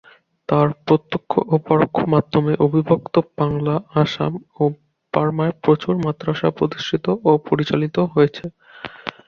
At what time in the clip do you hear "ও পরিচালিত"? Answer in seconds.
7.23-7.97